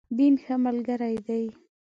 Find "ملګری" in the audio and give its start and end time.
0.65-1.15